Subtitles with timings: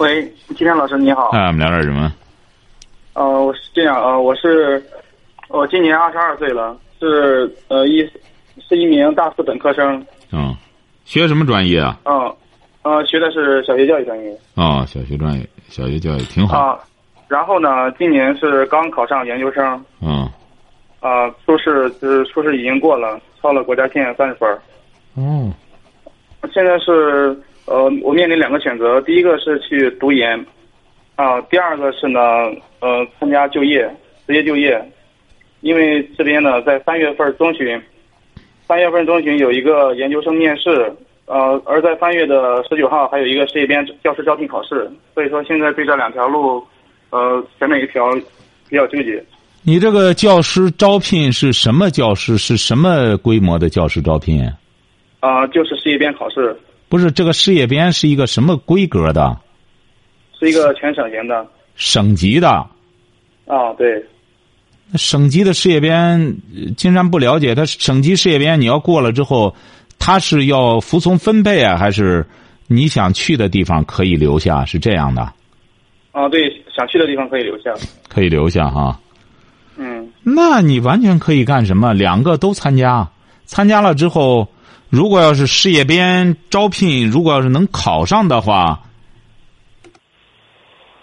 [0.00, 1.28] 喂，金天老师你好。
[1.34, 2.10] 哎，我们聊点什么？
[3.12, 4.82] 呃，我是这样，呃，我是
[5.48, 8.00] 我今年二十二岁了，是呃一
[8.66, 10.02] 是一名大四本科生。
[10.32, 10.56] 嗯，
[11.04, 12.00] 学什么专业啊？
[12.06, 12.34] 嗯，
[12.80, 14.34] 呃，学的是小学教育专业。
[14.54, 16.58] 哦，小学专业，小学教育挺好。
[16.58, 16.78] 啊，
[17.28, 19.84] 然后呢，今年是刚考上研究生。
[20.00, 20.26] 嗯。
[21.00, 24.48] 啊，初试就是初试已经过了，超了国家线三十分。
[25.16, 25.52] 哦。
[26.54, 27.38] 现在是。
[27.70, 30.44] 呃，我面临两个选择，第一个是去读研，
[31.14, 32.18] 啊，第二个是呢，
[32.80, 33.88] 呃，参加就业，
[34.26, 34.76] 直接就业，
[35.60, 37.80] 因为这边呢，在三月份中旬，
[38.66, 40.92] 三月份中旬有一个研究生面试，
[41.26, 46.60] 呃，而在三月的十九号还有一个事业编教师招聘考试，所以说现在对这两条路，
[47.10, 48.12] 呃，选哪一条
[48.68, 49.24] 比较纠结。
[49.62, 52.36] 你这个教师招聘是什么教师？
[52.36, 54.42] 是什么规模的教师招聘？
[55.20, 56.56] 啊，就是事业编考试。
[56.90, 59.38] 不是这个事业编是一个什么规格的？
[60.40, 61.46] 是一个全省型的。
[61.76, 62.48] 省级的。
[63.46, 64.04] 啊，对。
[64.96, 66.36] 省级的事业编，
[66.76, 67.54] 金山不了解。
[67.54, 69.54] 他省级事业编，你要过了之后，
[70.00, 72.26] 他是要服从分配啊，还是
[72.66, 74.64] 你想去的地方可以留下？
[74.64, 75.22] 是这样的。
[76.10, 76.40] 啊，对，
[76.76, 77.72] 想去的地方可以留下。
[78.08, 78.98] 可以留下哈。
[79.76, 80.10] 嗯。
[80.24, 81.94] 那你完全可以干什么？
[81.94, 83.08] 两个都参加，
[83.44, 84.48] 参加了之后。
[84.90, 88.82] 如果要是事业编招聘，如果要是能考上的话，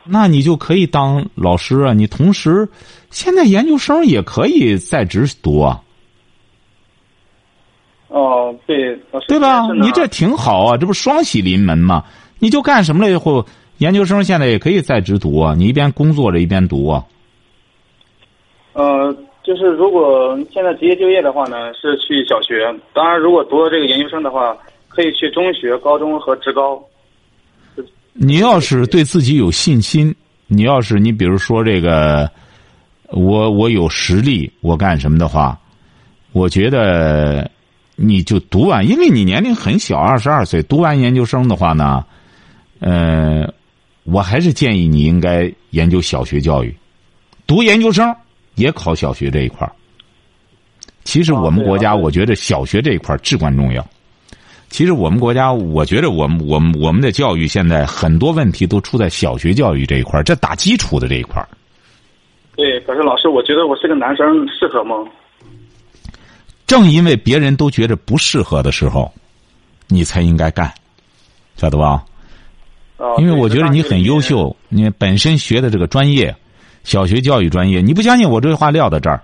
[0.04, 1.94] 那你就可以当老师啊！
[1.94, 2.68] 你同时，
[3.10, 5.82] 现在研究生也可以在职读啊。
[8.10, 8.96] 哦，对，
[9.28, 9.68] 对吧？
[9.82, 12.04] 你这挺好啊，这不双喜临门吗？
[12.40, 13.46] 你就干什么了以后，
[13.78, 15.56] 研究生现在也可以在职读啊！
[15.58, 17.06] 你一边工作着一边读啊。
[18.74, 19.16] 呃。
[19.48, 22.66] 就是如果现在直接就业的话呢，是去小学。
[22.94, 24.58] 当然，如果读了这个研究生的话，
[24.90, 26.84] 可以去中学、高中和职高。
[28.12, 30.14] 你要是对自己有信心，
[30.48, 32.30] 你要是你比如说这个，
[33.12, 35.58] 我我有实力，我干什么的话，
[36.34, 37.50] 我觉得
[37.96, 42.04] 你就读完，因为你年龄很小，二十二岁，读完研究生的话呢，
[42.82, 43.48] 呃，
[44.04, 46.76] 我还是建议你应该研究小学教育，
[47.48, 48.14] 读研究生。
[48.58, 49.72] 也考小学这一块儿，
[51.06, 53.88] 其实我们国家，我觉得小学这一块儿至关重要。
[54.70, 61.48] 其实我们国家，我觉得我们我们我们的教育现在很多问题都出在小学教育这一块儿，这打基础的这一块儿。
[62.56, 64.96] 对，可是老师，我觉得我是个男生，适合吗？
[66.66, 69.14] 正因为别人都觉得不适合的时候，
[69.88, 70.74] 你才应该干，
[71.56, 72.04] 晓得吧？
[73.20, 76.36] 因为我觉得你很优秀，你本身学的这个专业。
[76.88, 79.22] 小学教育专业，你不相信我这话撂到这儿，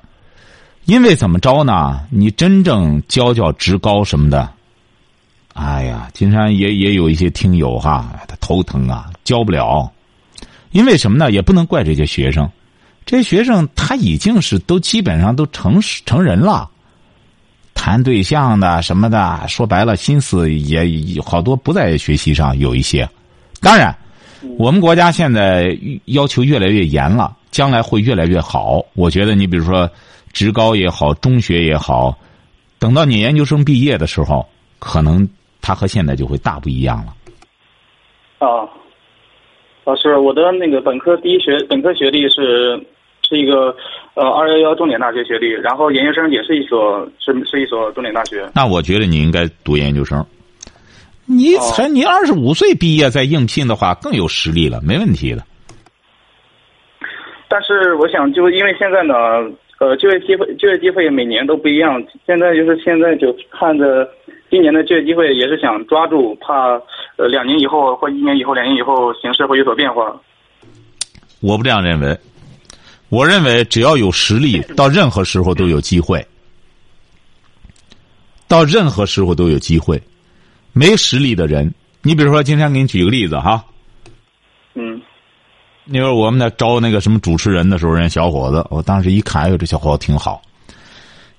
[0.83, 2.01] 因为怎么着呢？
[2.09, 4.49] 你真正教教职高什么的，
[5.53, 9.89] 哎呀，金山也也有一些听友哈，他头疼啊，教不了，
[10.71, 11.31] 因为什么呢？
[11.31, 12.51] 也不能怪这些学生，
[13.05, 16.69] 这些学生他已经是都基本上都成成人了，
[17.73, 20.85] 谈对象的什么的，说白了心思也
[21.23, 23.09] 好多不在学习上，有一些，
[23.61, 23.95] 当然，
[24.57, 27.33] 我们国家现在要求越来越严了。
[27.53, 29.87] 将来会越来越好，我觉得你比如说，
[30.33, 32.17] 职高也好，中学也好，
[32.79, 34.43] 等到你研究生毕业的时候，
[34.79, 35.29] 可能
[35.61, 37.13] 他和现在就会大不一样了。
[38.39, 38.65] 啊，
[39.85, 42.83] 老师，我的那个本科第一学本科学历是
[43.21, 43.75] 是一个
[44.15, 48.49] 呃二幺幺重点大学学历，然后研究生也是一所是是一所重点大学。
[48.55, 50.25] 那我觉得你应该读研究生。
[51.25, 55.45] 你才你二十五岁毕业再应聘的话，更有实力了，没问题的。
[57.53, 59.13] 但是我想，就因为现在呢，
[59.77, 62.03] 呃，就业机会就业机会每年都不一样。
[62.25, 64.09] 现在就是现在就看着
[64.49, 66.81] 今年的就业机会，也是想抓住，怕
[67.15, 70.19] 呃两年以后或一年以后、两年以后形势会有所变化。
[71.41, 72.17] 我不这样认为，
[73.09, 76.25] 我认为只要有实力，到任何时候都有机会，
[78.47, 80.01] 到任何时候都有机会。
[80.73, 81.71] 没实力的人，
[82.01, 83.63] 你比如说，今天给你举个例子哈。
[85.85, 85.93] 嗯。
[85.93, 90.41] 那会儿我们在招那个什么主持人的时候，人小伙子，我当时一看，哎呦，这小伙子挺好。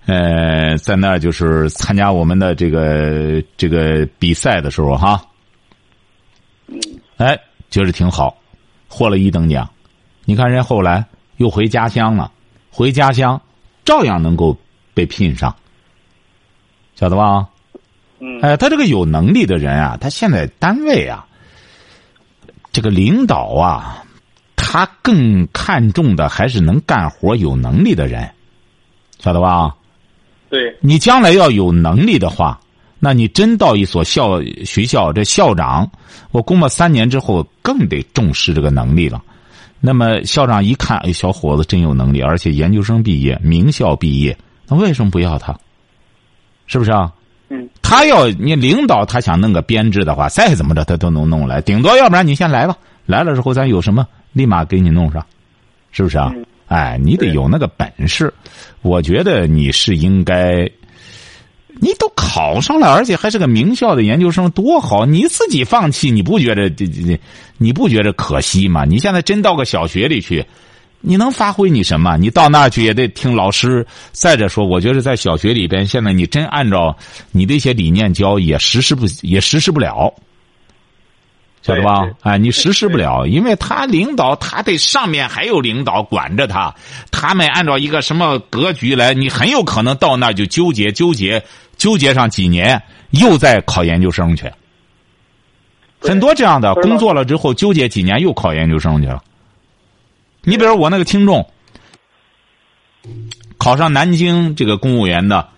[0.06, 5.24] 呃，在那儿就是参加我们的这个这个比赛的时候，哈，
[7.16, 7.38] 哎，
[7.70, 8.36] 觉得挺好。
[8.86, 9.68] 获了一等奖。
[10.24, 11.04] 你看人后来
[11.38, 12.30] 又回家乡了，
[12.70, 13.40] 回家乡
[13.84, 14.56] 照样能够
[14.92, 15.56] 被聘上，
[16.94, 17.48] 晓得吧？
[18.20, 18.40] 嗯。
[18.42, 21.26] 哎，他这个有能力的人啊，他现在单位啊，
[22.72, 24.03] 这个领导啊，
[24.74, 28.28] 他更看重的还是能干活、有能力的人，
[29.20, 29.72] 晓得吧？
[30.50, 30.76] 对。
[30.80, 32.58] 你将来要有能力的话，
[32.98, 35.88] 那你真到一所校学校，这校长，
[36.32, 39.22] 我估摸三年之后更得重视这个能力了。
[39.78, 44.36] 那么校长一看，哎，小伙子真有能力，而且研究生毕业，名校毕业，
[44.66, 45.56] 那为什么不要他？
[46.66, 47.12] 是不是啊？
[47.48, 47.70] 嗯。
[47.80, 51.60] 他要你领导，他想弄个编制的话，再怎么着他都能弄来。
[51.60, 52.76] 顶多要不然你先来吧，
[53.06, 54.04] 来了之后咱有什么
[54.34, 55.24] 立马给你弄上，
[55.90, 56.30] 是不是啊？
[56.66, 58.30] 哎，你得有那个本事。
[58.82, 60.70] 我觉得你是应该。
[61.80, 65.04] 你都考上了，而且还是个名校的研究生，多好！
[65.04, 67.20] 你自己放弃，你不觉得这这这，
[67.58, 68.84] 你不觉得可惜吗？
[68.84, 70.46] 你现在真到个小学里去，
[71.00, 72.16] 你能发挥你什么？
[72.16, 73.84] 你到那儿去也得听老师。
[74.12, 76.96] 再者说，我觉得在小学里边，现在你真按照
[77.32, 80.14] 你的一些理念教，也实施不也实施不了。
[81.66, 82.06] 晓得吧？
[82.20, 86.74] 哎，你实施不了，因为他领导，他得上面还有领导管着他，
[87.10, 91.42] 他们按照一个什么格局来，你很有可能到那就纠结纠结
[91.78, 92.82] 纠结上几年，
[93.12, 94.52] 又在考研究生去。
[96.00, 99.22] 很多这样的工作了之后，纠结几年又考研究生去了。
[100.42, 101.48] 你比如我那个听众，
[103.56, 105.48] 考上南京这个公务员的，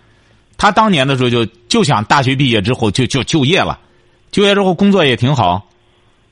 [0.57, 3.77] 他当年的时候就就想大学毕业之后就就就业了，
[4.31, 5.66] 就业之后工作也挺好。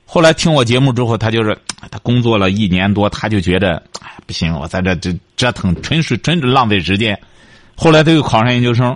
[0.07, 1.57] 后来听我节目之后，他就是
[1.91, 7.19] 他工作了一年多，他就觉得哎不行，我在这这折腾，纯是真是浪费时间。
[7.75, 8.95] 后来他又考上研究生，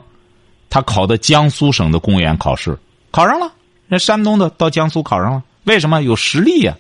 [0.70, 2.78] 他考的江苏省的公务员考试，
[3.12, 3.52] 考上了。
[3.88, 6.78] 那山东的到江苏考上了，为什么有实力呀？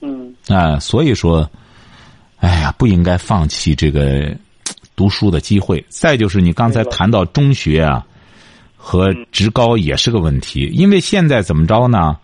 [0.00, 0.34] 嗯。
[0.48, 1.50] 啊，所以说，
[2.36, 4.36] 哎呀，不应该放弃这个
[4.94, 5.84] 读书的机会。
[5.88, 8.06] 再就是你刚才谈到中学啊。
[8.84, 12.16] 和职高也是个问题，因为现在怎么着呢？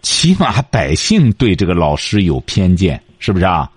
[0.00, 3.70] 起码百姓对这个老师有偏见，是不是啊？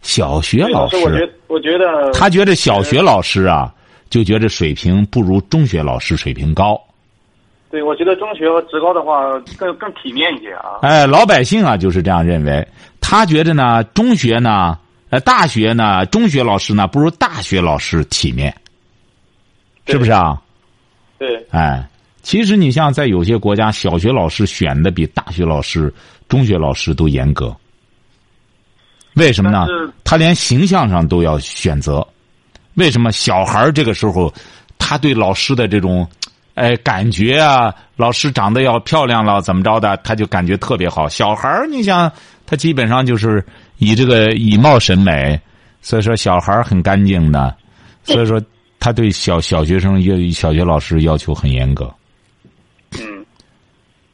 [0.00, 3.70] 小学老师，我觉我觉得他觉得小学老师啊，
[4.08, 6.80] 就觉得水平不如中学老师水平高。
[7.70, 10.78] 对，我觉得中学和职高的话更更体面一些啊。
[10.80, 12.66] 哎，老百姓啊就是这样认为，
[13.00, 14.78] 他觉得呢，中学呢，
[15.10, 18.54] 呃，大学呢，中学老师呢不如大学老师体面，
[19.86, 20.40] 是不是啊？
[21.18, 21.88] 对，哎，
[22.22, 25.92] 其实你像在有些国家，小学老师选的比大学老师、
[26.28, 27.54] 中学老师都严格。
[29.14, 29.66] 为什么呢？
[30.02, 32.04] 他连形象上都要选择。
[32.74, 34.32] 为什么小孩这个时候，
[34.76, 36.04] 他对老师的这种，
[36.54, 41.08] 哎，感觉啊，老师长得要漂亮了，怎么着的，他就感觉特别好。
[41.08, 42.10] 小孩你想，
[42.44, 43.44] 他基本上就是
[43.78, 45.40] 以这个以貌审美，
[45.80, 47.56] 所以说小孩很干净的，
[48.02, 48.42] 所以说。
[48.84, 51.90] 他对小小学生要小学老师要求很严格，
[53.00, 53.24] 嗯，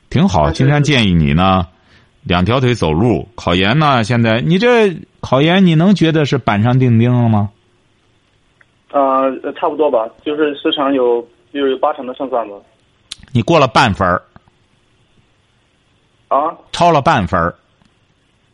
[0.08, 0.49] 挺好。
[0.52, 1.67] 今天建议你呢，
[2.22, 3.28] 两条腿走路。
[3.34, 7.50] 考研呢，现在你这考研，你能觉得是板上钉钉了吗？
[8.93, 9.26] 啊，
[9.58, 12.55] 差不多吧，就是市场有有有八成的胜算吧。
[13.32, 14.23] 你过了半分儿。
[16.28, 16.55] 啊？
[16.70, 17.52] 超了半分儿。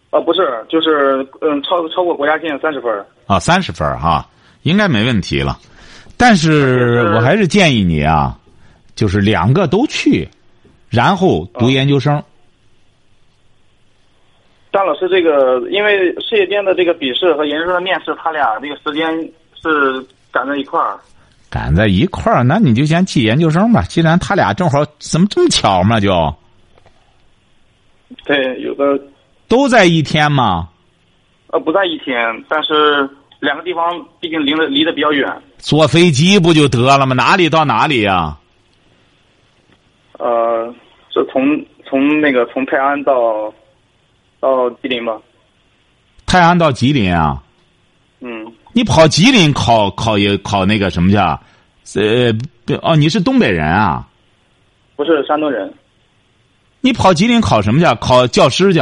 [0.09, 3.05] 啊，不是，就是嗯，超超过国家线三十分儿。
[3.26, 4.26] 啊，三十分儿哈，
[4.62, 5.59] 应该没问题了。
[6.16, 8.38] 但是我还是建议你啊，
[8.94, 10.26] 就是两个都去，
[10.88, 12.23] 然后读研究生。
[14.73, 19.06] 张老师，这个因为事业编的这个笔试和研究生的面试，他俩这个时间
[19.62, 20.99] 是赶在一块儿。
[21.50, 23.82] 赶在一块儿，那你就先记研究生吧。
[23.82, 26.00] 既然他俩正好，怎么这么巧嘛？
[26.00, 26.35] 就。
[28.25, 28.99] 对，有的。
[29.49, 30.70] 都在一天吗？
[31.49, 32.16] 呃，不在一天，
[32.49, 33.08] 但是。
[33.38, 33.85] 两个地方
[34.18, 37.15] 毕竟离得离得比较远，坐飞机不就得了吗？
[37.15, 38.37] 哪里到哪里呀？
[40.19, 40.75] 呃，
[41.13, 41.43] 是从
[41.85, 43.53] 从那个从泰安到
[44.41, 45.19] 到吉林吧。
[46.25, 47.43] 泰安到吉林啊？
[48.21, 48.53] 嗯。
[48.73, 51.17] 你跑吉林考考也考那个什么去？
[51.99, 52.33] 呃，
[52.83, 54.07] 哦，你是东北人啊？
[54.97, 55.73] 不是山东人。
[56.81, 57.87] 你跑吉林考什么去？
[58.01, 58.81] 考教师去？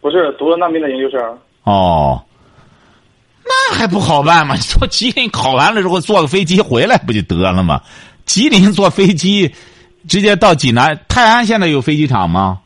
[0.00, 1.38] 不是，读了那边的研究生。
[1.64, 2.22] 哦。
[3.70, 4.56] 那还不好办吗？
[4.60, 7.80] 说吉林考完了之后坐个飞机回来不就得了吗？
[8.26, 9.52] 吉林坐飞机
[10.08, 12.60] 直接到济南，泰安现在有飞机场吗？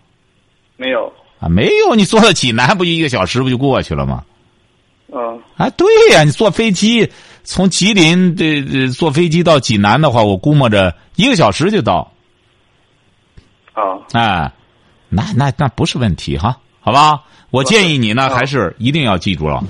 [0.77, 1.95] 没有啊，没有。
[1.95, 4.23] 你坐到济南不就一个小时不就过去了吗？
[5.13, 5.41] 嗯。
[5.57, 7.11] 啊，对呀，你坐飞机
[7.45, 12.13] 从吉林这坐飞机到济南的话，我估摸着一个小时就到。
[13.73, 13.83] 啊。
[14.13, 14.53] 哎，
[15.09, 17.23] 那那那不是问题哈，好吧？
[17.51, 19.63] 我建议你呢，还是一定要记住了，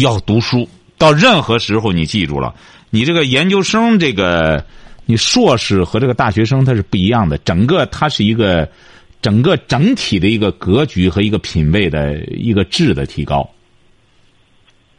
[0.00, 0.68] 要读书。
[0.96, 2.54] 到任何时候，你记住了，
[2.90, 4.64] 你这个研究生这个，
[5.06, 8.68] 你硕士和这个大学生他是不一样的，整个它是一个
[9.22, 13.48] 整个整体的一个格局和一个品位的一个质的提高。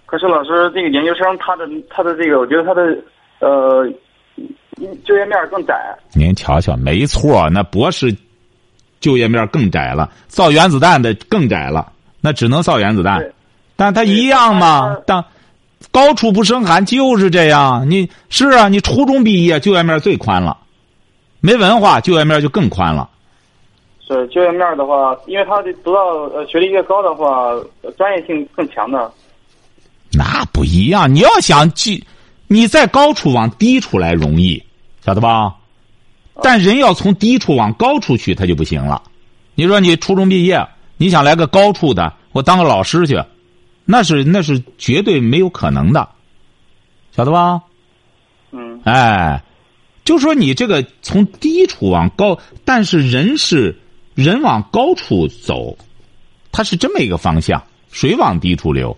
[0.05, 2.81] 可是老师，这个研究生他的他的这个，我觉得他的
[3.39, 3.85] 呃
[5.05, 5.75] 就业面更窄。
[6.13, 8.15] 您瞧瞧，没错，那博士
[8.99, 11.91] 就业面更窄了，造原子弹的更窄了，
[12.21, 13.23] 那只能造原子弹，
[13.79, 15.23] 但他一样嘛，当。
[15.91, 17.89] 高处不胜寒，就是这样。
[17.89, 20.55] 你是啊，你初中毕业就业面最宽了，
[21.39, 23.09] 没文化就业面就更宽了。
[24.05, 26.01] 是就业面的话，因为他读到
[26.35, 27.51] 呃学历越高的话，
[27.97, 29.09] 专业性更强的。
[30.11, 32.03] 那不一样，你要想去，
[32.47, 34.61] 你在高处往低处来容易，
[35.03, 35.55] 晓得吧？
[36.43, 39.01] 但人要从低处往高处去，他就不行了。
[39.55, 40.67] 你说你初中毕业，
[40.97, 43.17] 你想来个高处的，我当个老师去。
[43.91, 46.07] 那是那是绝对没有可能的，
[47.11, 47.59] 晓得吧？
[48.51, 48.79] 嗯。
[48.83, 49.43] 哎，
[50.05, 53.75] 就说你这个从低处往高，但是人是
[54.13, 55.75] 人往高处走，
[56.51, 58.95] 它是这么一个方向，水往低处流。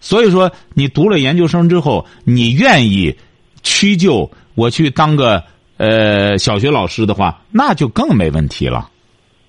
[0.00, 3.14] 所以说，你读了研究生之后，你愿意
[3.62, 5.44] 屈就我去当个
[5.76, 8.90] 呃小学老师的话，那就更没问题了。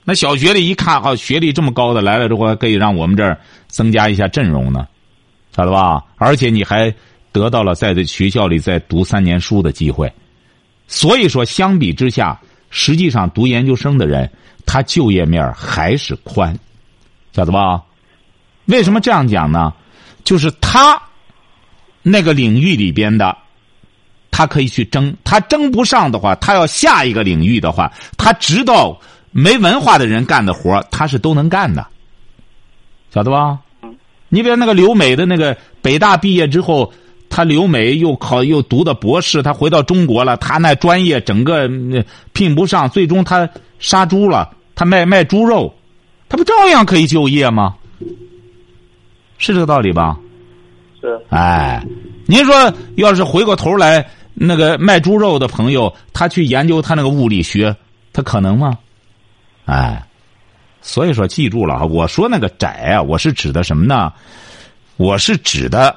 [0.10, 3.38] 那小学里一看，哈，学历这么高的来了之后，还可以让我们这儿
[3.68, 4.88] 增加一下阵容呢，
[5.54, 6.02] 晓得吧？
[6.16, 6.96] 而且你还
[7.34, 10.10] 得到了在这学校里再读三年书的机会。
[10.88, 14.32] 所以说，相比之下，实际上读研究生的人，
[14.66, 16.58] 他就业面还是宽，
[17.34, 17.84] 晓得吧？
[18.68, 19.74] 为什么这样讲呢？
[20.24, 20.98] 就是他
[22.02, 23.36] 那个领域里边的，
[24.32, 28.98] 他可以去争，他争不上的话，他要下一个领域的话，他知道。
[29.39, 31.86] 没文化的人干的活他是都能干的，
[33.13, 33.60] 晓得吧？
[34.29, 36.91] 你比如那个留美的那个北大毕业之后，
[37.29, 41.70] 他留美又考又读的博士，他回到中国了，他那专业整个
[42.34, 45.72] 聘不上，最终他杀猪了，他卖卖猪肉，
[46.27, 47.75] 他不照样可以就业吗？
[49.38, 50.17] 是这个道理吧？
[51.00, 51.22] 是。
[51.29, 51.86] 哎，
[52.25, 54.03] 您说要是回过头来，
[54.34, 57.75] 那个卖猪肉的朋友，他去研究他那个物理学，
[58.12, 58.75] 他可能吗？
[59.67, 60.07] 哎，
[60.81, 61.86] 所以说记住了哈！
[61.86, 64.13] 我说那个窄啊，我是指的什么呢？
[64.95, 65.93] 我是指的，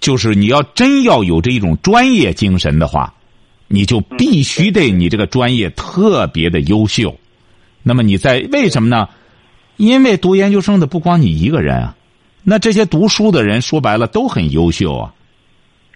[0.00, 3.14] 就是你要真要有这一种专业精神的话，
[3.68, 7.16] 你就必须得你这个专业特别的优秀。
[7.84, 9.08] 那么你在为什么呢？
[9.76, 11.96] 因为读研究生的不光你一个人啊，
[12.42, 15.14] 那这些读书的人说白了都很优秀啊。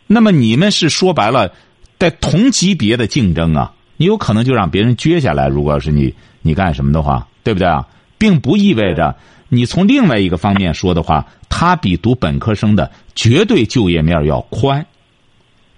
[0.07, 1.53] 那么你们是说白了，
[1.99, 5.47] 在同级别的竞争啊，你有可能就让别人撅下来。
[5.47, 6.15] 如果是你。
[6.41, 7.85] 你干什么的话，对不对啊？
[8.17, 9.15] 并不意味着
[9.49, 14.87] 你从另外一个方面说的话，他比读本科生的绝对就业面要宽。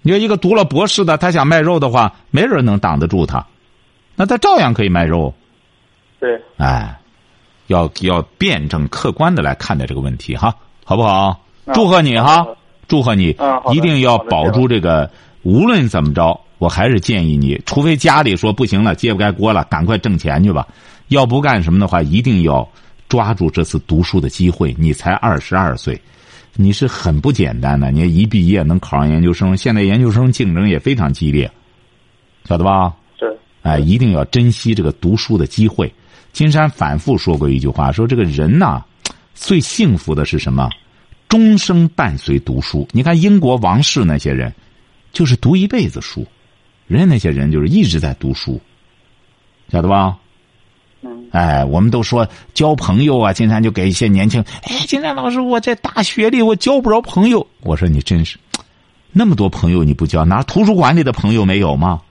[0.03, 3.45] 你说一个读了博士的，他想卖肉的话，没人能挡得住他，
[4.15, 5.35] 那他照样可以卖肉。
[6.21, 7.00] 对，哎，
[7.69, 11.41] 要要辩证客观的来看待这个问题哈，好不好？
[11.73, 12.47] 祝贺你哈，
[12.87, 13.35] 祝贺你，
[13.73, 15.11] 一定要保住这个，
[15.43, 16.39] 无论怎么着。
[16.61, 20.69] 我还是建议你，除非家里说不行了，揭不开锅了，赶快挣钱去吧。
[21.09, 22.69] 要不干什么的话，一定要
[23.09, 24.76] 抓住这次读书的机会。
[24.79, 25.99] 你才二十二岁，
[26.57, 27.90] 你是很不简单的。
[27.90, 31.50] 你一毕业能考上研究生，现在研究生竞争也非常激烈，
[32.45, 32.95] 晓得吧？
[33.19, 33.35] 是。
[33.62, 35.90] 哎，一定要珍惜这个读书的机会。
[36.35, 38.85] 金山反复说过一句话，说这个人呐，
[39.35, 40.69] 最幸福的是什么？
[41.26, 42.87] 终生伴随读书。
[42.93, 44.52] 你看英国王室那些人，
[45.11, 46.26] 就是读一辈子书。
[46.91, 48.61] 人家那些人就是一直在读书，
[49.69, 50.19] 晓得吧？
[51.03, 51.29] 嗯。
[51.31, 54.45] 哎，我们都说交朋友啊，金山就给一些年轻。
[54.65, 57.47] 哎，金山老师，我在大学里我交不着朋友。
[57.61, 58.37] 我说你真是，
[59.13, 62.03] 那么多朋友你不交，拿图书馆里的朋友没有吗？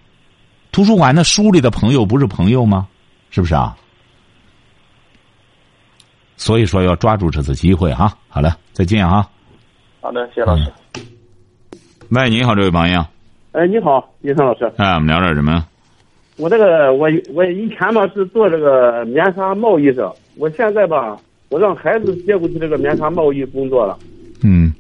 [0.72, 2.88] 图书馆那书里的朋友不是朋友吗？
[3.32, 3.76] 是不是啊？
[6.38, 8.18] 所以说要抓住这次机会哈。
[8.30, 9.30] 好了，再见啊。
[10.00, 10.72] 好的，谢谢老师。
[12.12, 13.06] 喂，你好，这位朋友。
[13.60, 14.64] 哎，你好，叶生老师。
[14.78, 15.68] 哎，我们聊点什么？
[16.38, 24.00] 我这个，我我以前嘛是做这个棉纱贸易的，我现在吧，我让孩子接过去这个棉纱贸易工作了。
[24.46, 24.74] 嗯。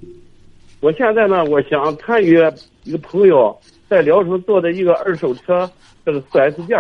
[0.80, 2.42] 我现在呢，我想参与
[2.86, 3.54] 一个朋友
[3.90, 5.70] 在聊城做的一个二手车
[6.06, 6.80] 这个四 S 店。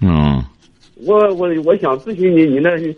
[0.00, 0.42] 嗯。
[1.06, 2.96] 我我我想咨询你，你那，你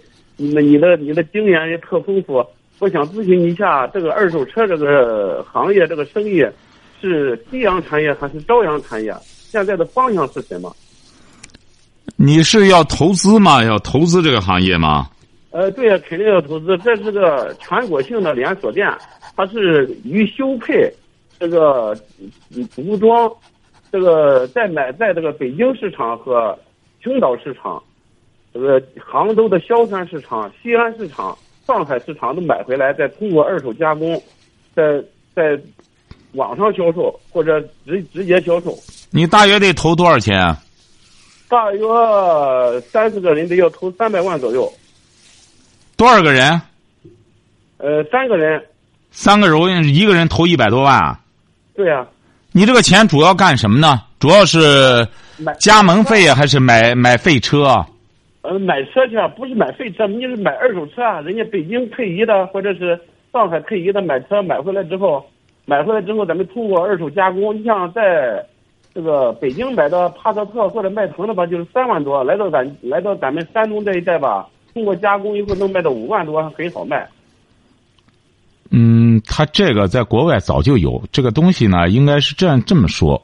[0.55, 2.47] 那你的你的经验也特丰富。
[2.79, 6.47] 我想咨询一下，这个二手车这个行业这个生意
[7.01, 9.15] 是夕阳产业还是朝阳产业？
[9.23, 10.75] 现在的方向是什么？
[12.17, 13.65] 你是要投资吗？
[13.65, 15.09] 要投资这个行业吗？
[15.51, 16.77] 呃，对呀，肯定要投资。
[16.85, 18.87] 这是个全国性的连锁店，
[19.35, 20.93] 它是与修配
[21.39, 21.95] 这个
[22.71, 23.31] 服装，
[23.91, 26.57] 这个在买在这个北京市场和
[27.03, 27.83] 青岛市场，
[28.53, 31.37] 这个杭州的萧山市场、西安市场、
[31.67, 34.21] 上海市场都买回来，再通过二手加工，
[34.75, 35.03] 在
[35.35, 35.59] 在
[36.33, 38.77] 网上销售或者直直接销售。
[39.11, 40.55] 你大约得投多少钱？
[41.49, 44.71] 大约三十个人得要投三百万左右。
[45.97, 46.61] 多少个人？
[47.79, 48.63] 呃，三个人。
[49.11, 51.19] 三个人，一个人投一百多万。
[51.75, 52.07] 对呀。
[52.53, 54.03] 你这个钱主要干什么呢？
[54.19, 55.07] 主要是
[55.61, 57.85] 加盟费还是买买废车？
[58.43, 61.21] 呃，买车去啊，不是买废车，你是买二手车啊。
[61.21, 62.99] 人家北京退役的，或者是
[63.33, 65.25] 上海退役的买车买回来之后，
[65.69, 67.55] 买回来之后，咱们通过二手加工。
[67.55, 68.43] 你像在
[68.95, 74.49] 这个北京买的帕萨特或者迈腾的吧，就是三万多，来到咱来到咱们山东这一带吧。
[74.73, 77.07] 通过加工以后能卖到五万多，很好卖。
[78.71, 83.21] 嗯，他这个在国外早就有这个东西呢，应该是这样这么说。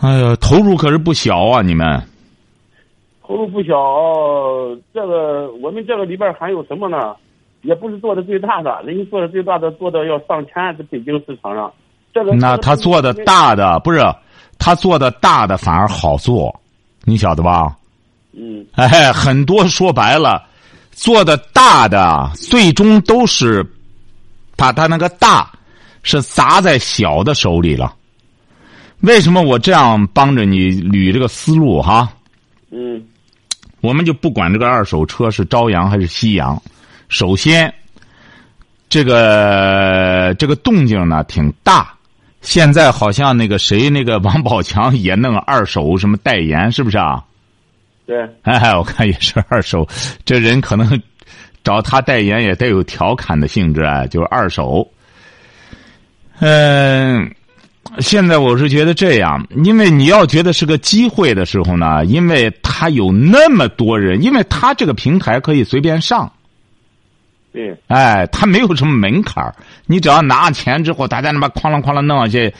[0.00, 1.60] 哎呀，投入可是不小啊！
[1.60, 2.00] 你们
[3.26, 3.74] 投入不小，
[4.94, 7.16] 这个我们这个里边还有什么呢？
[7.62, 11.72] 也不是做的最大的，人家做的最大的做到要上千，在北京市场上。
[12.14, 14.00] 这个那他做的大的不是
[14.58, 16.54] 他做的大的反而好做，
[17.04, 17.76] 你晓得吧？
[18.32, 20.42] 嗯，哎，很多说白了，
[20.92, 23.64] 做的大的最终都是
[24.56, 25.50] 把他那个大
[26.02, 27.94] 是砸在小的手里了。
[29.00, 32.10] 为什么我这样帮着你捋这个思路哈？
[32.70, 33.02] 嗯，
[33.82, 36.60] 我们就不管这个二手车是朝阳还是夕阳，
[37.08, 37.72] 首先
[38.88, 41.92] 这个这个动静呢挺大。
[42.42, 47.20] 现在好像那个谁那个王宝强也弄二手什么代言，是不是啊？
[48.06, 49.88] 对，哎，我看也是二手，
[50.24, 51.02] 这人可能
[51.64, 54.88] 找他代言也带有调侃的性质啊，就是二手。
[56.38, 57.28] 嗯，
[57.98, 66.32] 现在我是觉得这样，因为你要觉得是个机会的时候呢，因为他有那么多人，因为他这个平台可以随便上。
[67.56, 69.42] 对，哎，他没有什么门槛
[69.86, 72.52] 你只要拿钱之后，他在那边哐啷哐啷弄下去。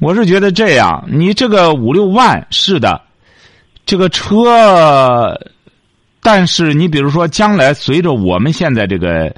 [0.00, 3.00] 我是觉得这样，你这个五六万是的。
[3.86, 5.34] 这个车，
[6.20, 9.34] 但是你比如说，将来随着我们现在这个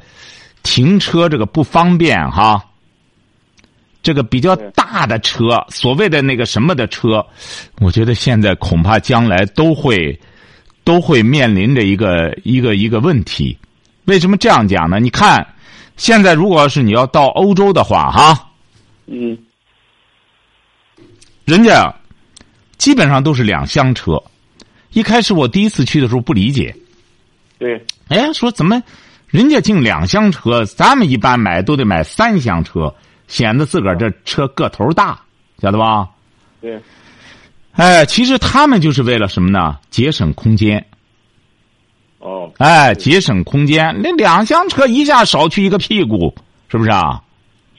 [0.64, 2.60] 停车这个不方便哈，
[4.02, 7.24] 这个比较大的车，所谓的那个什么的车，
[7.78, 10.18] 我觉得现在恐怕将来都会
[10.82, 13.56] 都会面临着一个一个一个问题。
[14.06, 14.98] 为什么这样讲呢？
[14.98, 15.46] 你看，
[15.96, 18.50] 现在如果要是你要到欧洲的话，哈，
[19.06, 19.38] 嗯，
[21.44, 21.94] 人家
[22.78, 24.20] 基本上都是两厢车。
[24.92, 26.74] 一开始我第一次去的时候不理解，
[27.58, 28.82] 对，哎，说怎么
[29.28, 32.92] 人家进两厢车，咱们一般买都得买三厢车，
[33.28, 35.20] 显得自个儿这车个头大，
[35.62, 36.08] 晓得吧？
[36.60, 36.80] 对，
[37.72, 39.78] 哎，其实他们就是为了什么呢？
[39.90, 40.84] 节省空间。
[42.20, 46.32] 哦，哎，节省空间，那两厢车一下少去一个屁股，
[46.68, 47.20] 是不是啊？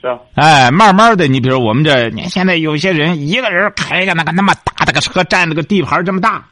[0.00, 0.18] 是啊。
[0.34, 6.44] 哎，慢慢的，你比如我们这，你现在有些人一个人开个那个那么大的个车，占那个地盘这么大。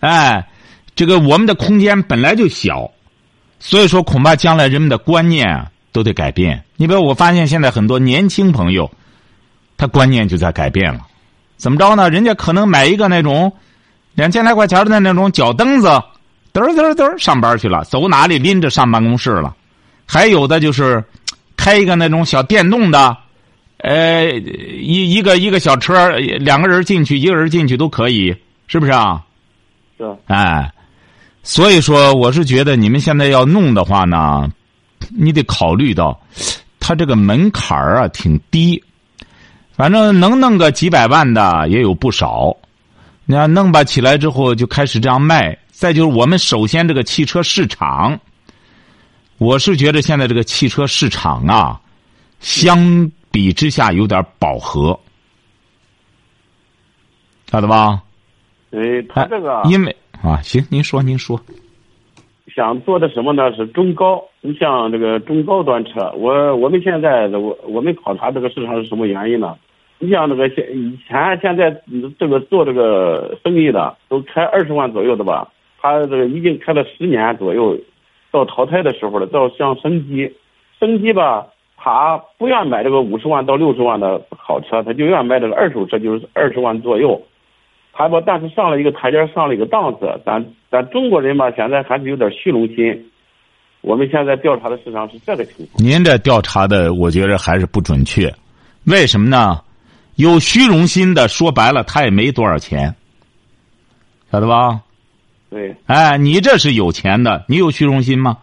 [0.00, 0.48] 哎，
[0.94, 2.90] 这个我们的空间本来就小，
[3.60, 6.64] 所以说恐怕将来人们的观念都得改变。
[6.76, 8.90] 你比如我发现现在很多年轻朋友，
[9.76, 11.00] 他观念就在改变了。
[11.58, 12.08] 怎么着呢？
[12.08, 13.52] 人家可能买一个那种
[14.14, 15.90] 两千来块钱的那种脚蹬子，
[16.52, 19.54] 嘚嘚嘚上班去了，走哪里拎着上办公室了。
[20.06, 21.04] 还有的就是
[21.56, 23.16] 开一个那种小电动的，
[23.78, 28.34] 呃，一一个一个小车，两个人进去，一个人进去都可以，
[28.66, 29.22] 是不是啊？
[29.98, 30.72] 是，哎，
[31.42, 34.50] 所以说，我是觉得你们现在要弄的话呢，
[35.10, 36.18] 你得考虑到，
[36.80, 38.82] 他这个门槛儿啊挺低，
[39.76, 42.56] 反正能弄个几百万的也有不少。
[43.26, 48.18] 你要弄吧起来之后就开始这样卖，再就是我们首先这个汽车市场，
[49.38, 51.80] 我是觉得现在这个汽车市场啊，
[52.40, 54.98] 相比之下有点饱和，
[57.46, 58.02] 晓得吧？
[58.72, 61.40] 对他这个，因为啊，行，您说，您说，
[62.52, 63.54] 想做的什么呢？
[63.54, 69.56] 是中高，你像这个中高端车，我我们现在我我们考察这个市场是什么原因呢？
[70.00, 71.70] 你像那个现以前现在
[72.18, 75.48] 这个做这个生意的都开二十万左右的吧，
[75.80, 77.78] 他这个已经开了十年左右，
[78.30, 80.34] 到淘汰的时候了，到想升级，
[80.80, 87.22] 升级吧，他不愿买这个五十万到六十万的好车，他就愿买这个二手车，就是二十万左右。
[87.92, 90.06] 他吧，但是上了一个台阶，上了一个档次。
[90.24, 93.10] 咱咱中国人嘛，现在还是有点虚荣心。
[93.80, 95.84] 我们现在调查的市场是这个情况。
[95.84, 98.32] 您这调查的，我觉得还是不准确。
[98.86, 99.60] 为什么呢？
[100.16, 102.92] 有虚荣心的，说白了，他也没多少钱，
[104.32, 104.80] 晓得吧？
[105.50, 105.74] 对。
[105.86, 108.38] 哎，你这是有钱的，你有虚荣心吗？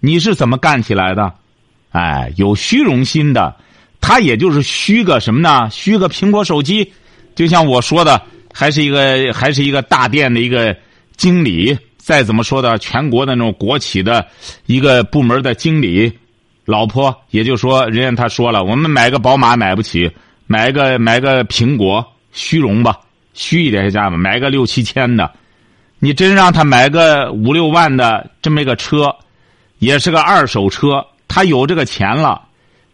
[0.00, 1.32] 你是怎么干起来的？
[1.90, 3.56] 哎，有虚荣心的，
[4.00, 5.68] 他也就是虚个什么呢？
[5.70, 6.92] 虚个苹果手机，
[7.34, 8.20] 就像我说的，
[8.52, 10.76] 还是一个还是一个大店的一个
[11.16, 11.76] 经理。
[11.96, 14.26] 再怎么说的，全国的那种国企的
[14.66, 16.12] 一个部门的经理，
[16.66, 20.10] 老婆，也就说，人家他说了，我们买个宝马买不起，
[20.46, 22.98] 买个买个苹果，虚荣吧，
[23.32, 25.32] 虚一点家吧，买个六七千的，
[26.04, 29.10] 你真让他买个五六万的这么一个车，
[29.78, 32.42] 也是个二手车，他有这个钱了，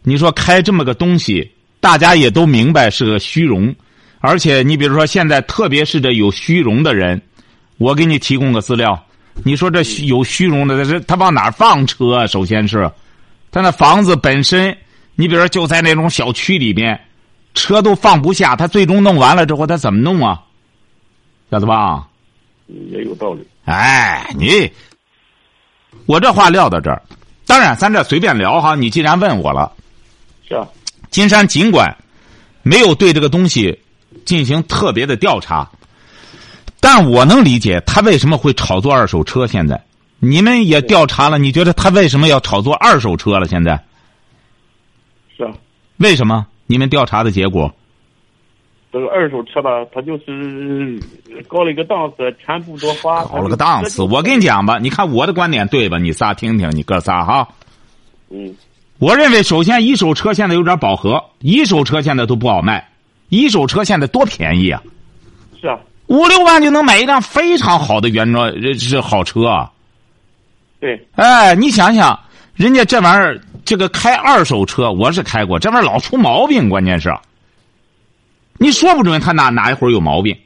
[0.04, 3.74] 你说开这么个东西，大家也都明白是个虚荣，
[4.20, 7.20] 而且你比如说现在，特别是这有虚荣的人。
[7.78, 9.04] 我给你提供个资料，
[9.42, 12.24] 你说这有虚荣的，这他往哪放车？
[12.28, 12.88] 首先是，
[13.50, 14.78] 他那房子本身，
[15.16, 16.96] 你比如说就在那种小区里边，
[17.54, 18.54] 车都放不下。
[18.54, 20.40] 他最终弄完了之后，他怎么弄啊？
[21.50, 22.06] 小子吧？
[22.90, 23.46] 也有道理。
[23.64, 24.70] 哎，你，
[26.06, 27.02] 我这话撂到这儿，
[27.46, 28.74] 当然咱这随便聊哈。
[28.74, 29.72] 你既然问我了，
[30.48, 30.66] 是啊。
[31.10, 31.96] 金山尽管
[32.62, 33.80] 没有对这个东西
[34.24, 35.68] 进行特别的调查。
[36.80, 39.46] 但我能理解他为什么会炒作二手车。
[39.46, 39.84] 现在
[40.18, 43.46] 你们也调查了，你觉得他为什么要炒作二手车了？
[43.46, 43.84] 现在
[45.36, 45.52] 是啊，
[45.98, 46.46] 为什么？
[46.66, 47.74] 你们调查的结果？
[48.92, 51.00] 这个二手车吧，他就是
[51.48, 53.24] 高了一个档次，钱不多花。
[53.26, 55.98] 高了个档次，我跟你讲吧，你看我的观点对吧？
[55.98, 57.48] 你仨听听，你哥仨哈。
[58.30, 58.54] 嗯。
[58.98, 62.88] 我认为，首先一手车现在有点饱和，一手车现在都不好卖，
[63.28, 64.82] 一手车现在多便宜啊！
[65.60, 65.78] 是啊。
[66.08, 69.70] 五六万就能买一辆非常好的原装是好车，
[70.80, 72.18] 对，哎，你想想，
[72.54, 77.14] 人家这玩意儿，这个开二手车，我是开过，这玩意儿老出毛病，关键是，
[78.60, 80.36] 你说不准他哪哪一会儿有毛病，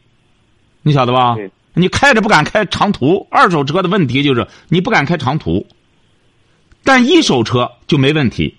[0.83, 1.35] 你晓得吧？
[1.75, 5.67] 你开着不敢开长途，二手车的问题就是你不敢开长途，
[6.85, 8.55] 但一手车就没问题，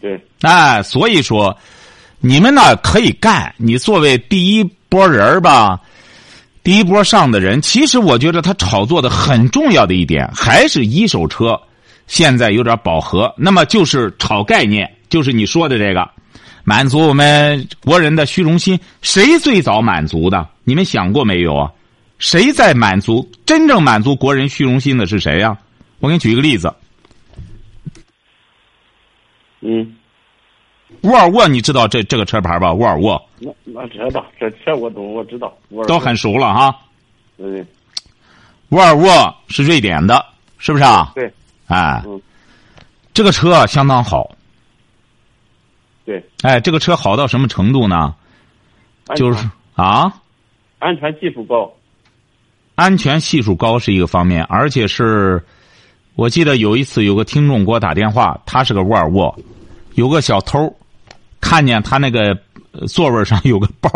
[0.00, 1.58] 对，哎，所以说，
[2.20, 4.70] 你们呢可以干，你作为第一。
[4.88, 5.80] 波人儿吧，
[6.62, 11.60] 第一波上的人，其实我觉得他炒作的很重要的一点还是一手车，
[12.06, 13.34] 现在有点饱和。
[13.36, 16.08] 那么就是炒概念，就是你说的这个，
[16.68, 18.78] 满足我们国人的虚荣心。
[19.00, 20.48] 谁最早满足的？
[20.64, 21.70] 你们想过没有啊？
[22.18, 25.56] 谁在满足真正满足国人虚荣心的是谁呀？
[26.00, 26.74] 我给你举一个例子。
[29.60, 29.94] 嗯。
[31.02, 32.72] 沃尔沃，你知道这这个车牌吧？
[32.72, 35.56] 沃尔沃，那那知道，这车我懂，我知道。
[35.86, 36.76] 都很熟了哈。
[37.36, 37.64] 对。
[38.70, 40.26] 沃尔沃是瑞典的，
[40.58, 41.12] 是不是啊？
[41.14, 41.32] 对。
[41.68, 42.02] 哎。
[43.14, 44.28] 这个车相当好。
[46.06, 46.24] 对。
[46.40, 48.14] 哎，这个车好到什么程度呢？
[49.14, 50.10] 就是啊。
[50.78, 51.70] 安全系数高。
[52.74, 55.42] 安全系数高是一个方面，而且是，
[56.14, 59.36] 我记得有一次有个听众给我打电话，他是个沃尔沃。
[59.94, 60.74] 有个小偷，
[61.40, 62.38] 看见他那个
[62.86, 63.90] 座位上有个包，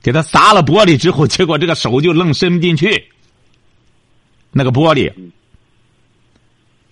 [0.00, 3.04] 给他砸了玻璃之后，结果这个手就愣伸不进去。
[4.52, 5.12] 那个玻璃，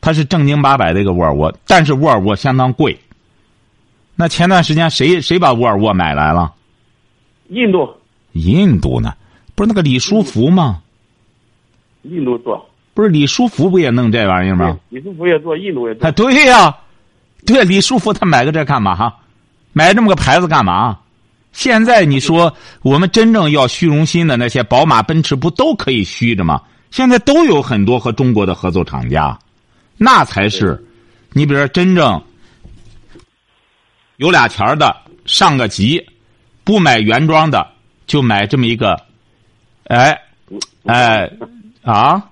[0.00, 2.98] 它是正经八百的一个沃尔沃，但是沃尔沃相当贵。
[4.16, 6.52] 那前段时间谁谁把沃尔沃买来了？
[7.48, 7.88] 印度。
[8.32, 9.14] 印度呢？
[9.54, 10.80] 不是那个李书福吗？
[12.02, 12.68] 印度做。
[12.94, 14.78] 不是李书福不也弄这玩意儿吗？
[14.88, 16.10] 李书福也做，印度也做。
[16.12, 16.76] 对呀。
[17.46, 18.94] 对，李书福他买个这干嘛？
[18.94, 19.16] 哈，
[19.72, 20.98] 买这么个牌子干嘛？
[21.52, 26.60] 现在你说我们真正要虚荣心的那些宝马、奔驰，不都可以虚着吗？
[26.90, 29.38] 现在都有很多和中国的合作厂家，
[29.96, 30.84] 那才是。
[31.32, 32.22] 你比如说，真正
[34.16, 34.96] 有俩钱的
[35.26, 36.04] 上个级，
[36.62, 37.66] 不买原装的，
[38.06, 38.96] 就买这么一个，
[39.84, 40.18] 哎，
[40.84, 41.30] 哎，
[41.82, 42.22] 啊，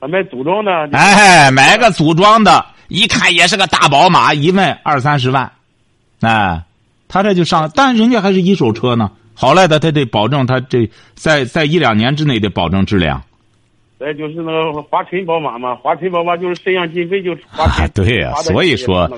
[0.00, 2.66] 买组装的，哎，买个组装的。
[2.88, 5.50] 一看也是个大宝马，一问二三十万，
[6.20, 6.62] 哎，
[7.08, 9.10] 他这就上，但人家还是一手车呢。
[9.34, 13.22] 好赖的，他得保证他这在在一两年之内得保证质量。
[14.02, 17.88] 再就是那个华晨宝马嘛，华晨宝马就是身上进费就是华晨。
[17.94, 19.08] 对呀，所以说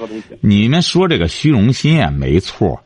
[0.42, 2.78] 你们说这个虚荣心啊，没错，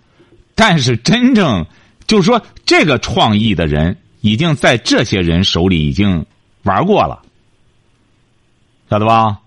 [0.54, 1.66] 但是真正
[2.06, 6.24] 就是说这个创意的人，已经在这些人手里已经
[6.62, 7.20] 玩过了，
[8.88, 9.40] 晓得吧？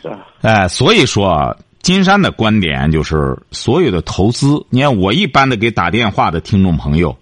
[0.00, 7.18] 是哎，所以说，金山的观点就是，所有的投资，你看我一般的给打电话的听众朋友，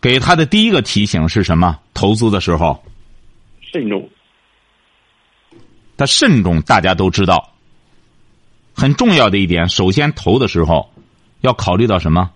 [0.00, 1.78] 给他的第一个提醒是什么？
[1.92, 2.82] 投资的时候，
[3.72, 4.08] 慎重。
[5.96, 7.52] 他慎重，大家都知道。
[8.74, 10.92] 很重要的一点，首先投的时候
[11.40, 12.30] 要考虑到什么？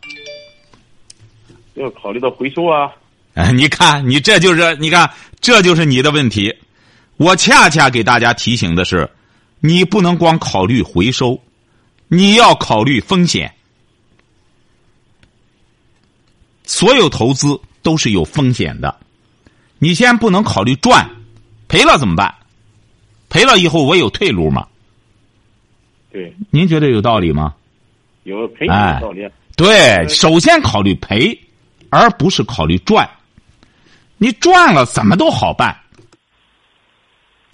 [1.74, 2.92] 要考虑到回收啊！
[3.34, 6.54] 哎，你看，你这就是你看，这就是你的问题。
[7.16, 9.08] 我恰恰给大家提醒的是，
[9.60, 11.40] 你不能光考虑回收，
[12.08, 13.54] 你要考虑风险。
[16.64, 18.96] 所有投资都是有风险的，
[19.78, 21.08] 你先不能考虑赚，
[21.70, 22.34] 赔了怎么办？
[23.28, 24.66] 赔了以后我有退路吗？
[26.10, 27.54] 对，您觉得有道理吗？
[28.24, 29.24] 有赔有道理。
[29.56, 31.38] 对，首先考虑赔，
[31.88, 33.08] 而不是考虑赚。
[34.18, 35.74] 你赚了怎么都好办，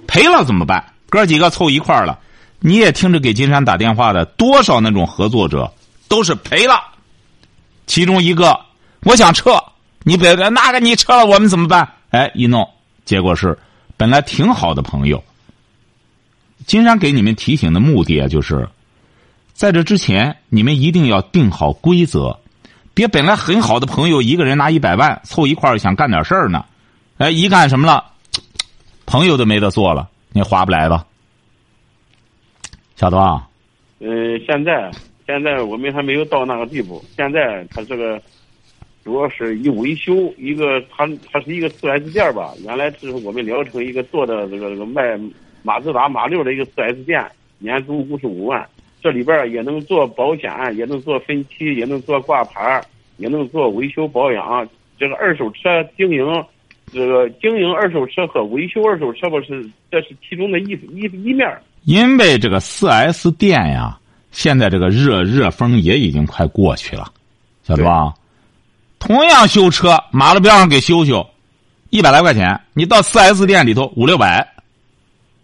[0.06, 0.82] 赔了怎么办？
[1.10, 2.18] 哥几个凑一块儿了，
[2.58, 5.70] 你也听着给金山打电话的多少那种合作者
[6.08, 6.80] 都是赔了，
[7.86, 8.58] 其中一个。
[9.02, 9.62] 我想撤，
[10.04, 11.86] 你别那个你撤了，我们怎么办？
[12.10, 12.66] 哎，一弄，
[13.04, 13.56] 结果是
[13.96, 15.22] 本来挺好的朋友。
[16.66, 18.68] 金山给你们提醒的目的啊，就是
[19.52, 22.38] 在这之前，你们一定要定好规则，
[22.92, 26.64] 别本来很好的朋友，一个人拿一百万凑一块儿想干点事儿呢，
[27.18, 28.04] 哎，一干什么了，
[29.04, 31.06] 朋友都没得做了，你划不来吧？
[32.96, 33.48] 晓得吧？
[34.00, 34.90] 嗯，现在
[35.26, 38.20] 现在我们还没有到那个地步，现在他这个。
[39.06, 42.52] 主要是一维修，一个它它是一个四 S 店吧。
[42.64, 45.16] 原来是我们聊城一个做的这个这个卖
[45.62, 47.24] 马自达马六的一个四 S 店，
[47.60, 48.66] 年租五十五万。
[49.00, 52.82] 这里边也能做保险，也能做分期，也能做挂牌，
[53.18, 54.68] 也能做维修保养。
[54.98, 56.26] 这个二手车经营，
[56.92, 61.48] 这个经营二手车和维修二手车吧，是这是其中的一一一面。
[61.84, 63.96] 因为这个四 S 店呀，
[64.32, 67.06] 现在这个热热风也已经快过去了，
[67.62, 68.12] 晓得吧？
[68.98, 71.26] 同样修车，马路边上给修修，
[71.90, 72.60] 一百来块钱。
[72.74, 74.46] 你到四 S 店里头五六百，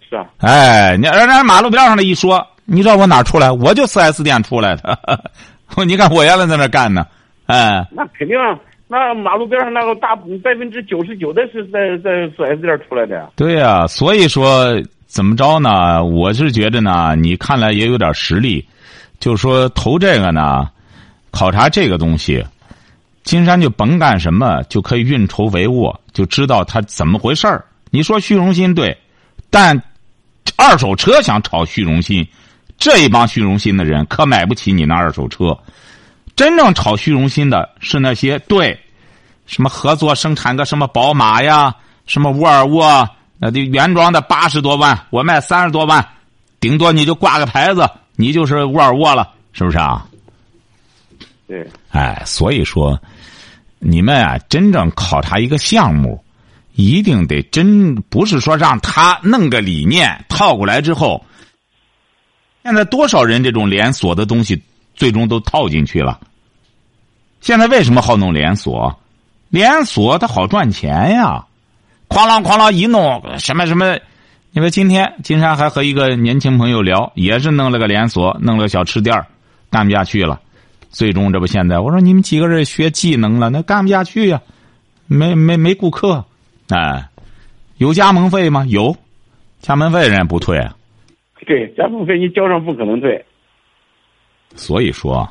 [0.08, 0.26] 是啊。
[0.38, 3.50] 哎，你人家马路边上的一说，你知道我哪出来？
[3.50, 4.98] 我就四 S 店出来的。
[5.86, 7.06] 你看我原来在那干呢，
[7.46, 7.86] 哎。
[7.92, 13.30] 那肯定，啊那马路边上那个大百分之九十九的是在在四 S 店出来的呀。
[13.36, 16.04] 对呀，所以说怎么着呢？
[16.04, 18.66] 我是觉得呢，你看来也有点实力，
[19.18, 20.68] 就说投这个呢，
[21.30, 22.44] 考察这个东西。
[23.24, 27.64] 金山就甭干什么，就可以运筹帷幄，就知道他怎么回事儿。
[27.90, 28.96] 你说虚荣心对，
[29.50, 29.80] 但
[30.56, 32.26] 二手车想炒虚荣心，
[32.78, 35.56] 这一帮虚荣心的人可买不起你那二手车。
[36.34, 38.78] 真正炒虚荣心的是那些对，
[39.46, 41.74] 什么合作生产个什么宝马呀，
[42.06, 43.08] 什么沃尔沃，
[43.38, 46.04] 那的原装的八十多万，我卖三十多万，
[46.58, 50.06] 顶多你就挂个牌子，你就是沃尔沃了，是不是啊？
[51.46, 52.98] 对，哎，所以说，
[53.84, 56.22] 你们啊，真正考察一个项目，
[56.74, 61.24] 一定得真不是说让他弄个理念套过来之后，
[62.62, 64.62] 现在多少人这种连锁的东西
[64.94, 66.20] 最终都套进去了。
[67.40, 68.96] 现在为什么好弄连锁？
[69.48, 71.44] 连锁它好赚钱呀，
[72.08, 73.98] 哐啷哐啷一弄什么什么，
[74.52, 79.26] 因为今天金山还和一个年轻朋友聊，也是弄了个连锁，弄了个小吃店
[79.70, 80.40] 干不下去了。
[80.92, 84.40] 最终，这不现在我说你们几个人学技能了，那干不下去呀，
[85.06, 86.22] 没没没顾客，
[86.68, 87.08] 哎，
[87.78, 88.66] 有加盟费吗？
[88.68, 88.94] 有，
[89.60, 90.76] 加盟费人家不退啊。
[91.46, 93.24] 对，加盟费你交上不可能退。
[94.54, 95.26] 所以说，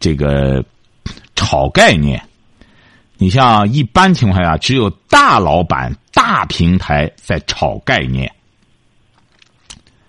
[0.00, 0.64] 这个
[1.36, 2.20] 炒概念，
[3.18, 8.32] 你像一般情况下，只有大老板、大平台在炒概念。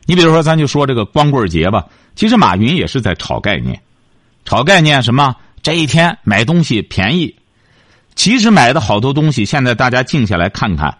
[0.05, 1.85] 你比如说，咱就说这个光棍节吧，
[2.15, 3.79] 其实马云也是在炒概念。
[4.45, 5.35] 炒概念什么？
[5.61, 7.35] 这一天买东西便宜，
[8.15, 10.97] 其实买的好多东西，现在大家静下来看看。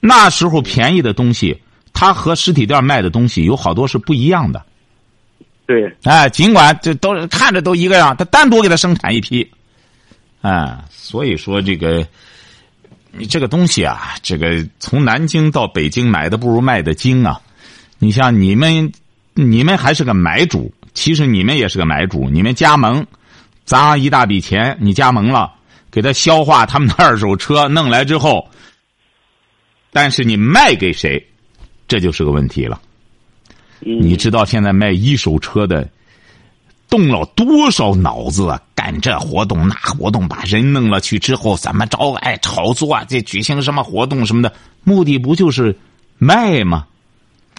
[0.00, 1.62] 那时候便宜的东西，
[1.92, 4.60] 它和实体店卖的东西有好多是不一样的。
[5.66, 9.48] 对，哎，尽管这都看着都一个样，他单独给他生产一批。
[10.40, 12.04] 哎，所以说这个，
[13.12, 17.40] 你这个东西啊，这个从南京到北京买的不如卖的精啊。
[18.00, 18.92] 你像你们，
[19.34, 20.74] 你们还是个买主。
[20.94, 23.06] 其实你们也是个买主，你们加盟，
[23.64, 25.52] 砸一大笔钱，你加盟了，
[25.90, 28.48] 给他消化他们的二手车弄来之后，
[29.90, 31.24] 但是你卖给谁，
[31.88, 32.80] 这就是个问题了。
[33.80, 35.88] 你知道现在卖一手车的
[36.88, 38.60] 动了多少脑子啊？
[38.74, 42.12] 干这活动那活动，把人弄了去之后怎么着？
[42.14, 44.52] 哎，炒作啊，这举行什么活动什么的，
[44.84, 45.78] 目的不就是
[46.18, 46.86] 卖吗？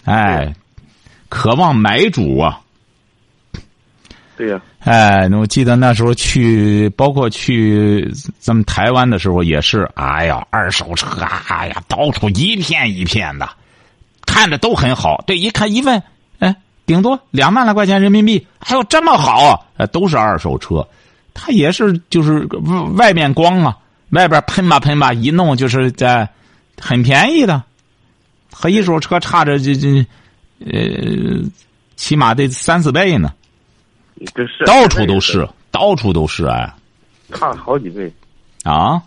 [0.03, 0.53] 哎，
[1.29, 2.59] 渴望买主啊。
[4.35, 4.61] 对呀。
[4.79, 11.07] 哎，我记得那时候去，包括去咱们台湾的时候也是，哎呀，二手车，
[11.47, 13.49] 哎呀，到处一片一片的，
[14.25, 15.23] 看着都很好。
[15.25, 16.01] 对，一看一问，
[16.39, 16.53] 哎，
[16.85, 19.65] 顶多两万来块钱人民币，还有这么好？
[19.77, 20.85] 哎，都是二手车，
[21.33, 22.45] 它也是就是
[22.97, 23.77] 外面光啊，
[24.09, 26.27] 外边喷吧喷吧，一弄就是在
[26.81, 27.63] 很便宜的，
[28.51, 30.05] 和一手车差着这这，
[30.65, 31.39] 呃，
[31.95, 33.31] 起码得三四倍呢。
[34.33, 36.73] 这是到处都是，到处都是哎，
[37.33, 38.11] 差好几倍，
[38.63, 39.01] 啊，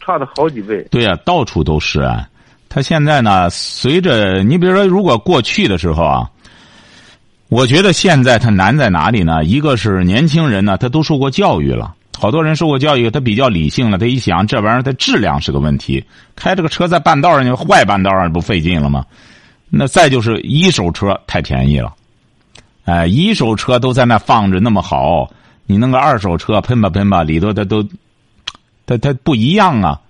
[0.00, 0.86] 差的好几倍。
[0.90, 2.28] 对呀，到处都是啊。
[2.68, 6.28] 他现在呢，随着你比如说，如果过去的时候啊，
[7.48, 9.44] 我觉得现在他难在哪里呢？
[9.44, 13.96] 一个是年轻人呢，他都受过教育了，好多人受过教育，他比较理性了。
[13.96, 19.06] 他一想，这玩意儿它质量是个问题，开这个车在半道上，你坏半道上不费劲了吗？
[19.70, 21.92] 那再就是一手车太便宜了。
[22.84, 25.30] 哎，一手车都在那放着那么好，
[25.66, 27.82] 你弄个二手车喷吧喷吧，里头它都，
[28.86, 30.00] 它它不一样啊。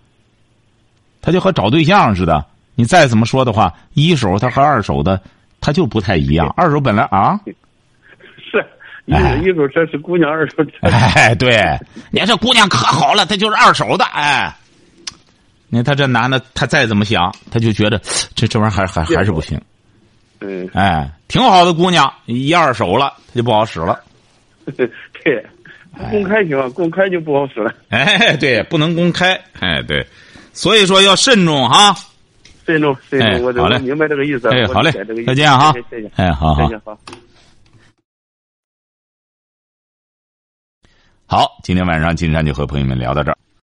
[1.23, 5.21] 它就和找对象似的，你再怎么说的话，一手它和二手的，
[5.61, 6.53] 它就不太一样。
[6.57, 7.41] 二手本来啊，
[8.37, 8.67] 是
[9.07, 11.79] 一一手车是姑娘，二手车 哎，对，
[12.11, 14.55] 你看这姑娘可好了，她就是二手的，哎。
[15.69, 18.01] 你看他这男的，他再怎么想，他就觉得
[18.37, 19.61] 这这玩意儿还还还是不行。
[20.47, 23.99] 嗯，哎，挺好的姑娘，一二手了，她就不好使了。
[24.77, 24.87] 对，
[26.11, 27.75] 公开行，公开就不好使了。
[27.89, 29.41] 哎，对，不能公开。
[29.61, 30.07] 哎，对，
[30.53, 31.95] 所以说要慎重哈。
[32.67, 34.49] 慎重，慎重，我我明白这个意思。
[34.49, 34.93] 哎，好嘞，
[35.27, 35.73] 再见哈。
[35.73, 36.69] 谢谢，哎，好好。
[36.85, 36.99] 好。
[41.27, 43.37] 好，今天晚上金山就和朋友们聊到这儿。